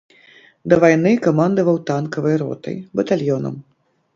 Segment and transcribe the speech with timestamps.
[0.71, 3.55] Да вайны камандаваў танкавай ротай, батальёнам.